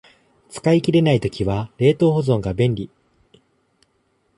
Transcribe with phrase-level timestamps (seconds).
[0.49, 2.89] 使い切れない時は冷凍保存が便利